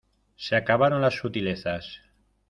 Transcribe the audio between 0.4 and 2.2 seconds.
acabaron las sutilezas.